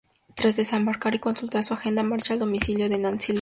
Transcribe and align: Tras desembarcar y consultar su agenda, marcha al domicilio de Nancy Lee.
Tras 0.35 0.55
desembarcar 0.55 1.13
y 1.13 1.19
consultar 1.19 1.63
su 1.63 1.75
agenda, 1.75 2.01
marcha 2.01 2.33
al 2.33 2.39
domicilio 2.39 2.89
de 2.89 2.97
Nancy 2.97 3.27
Lee. 3.27 3.29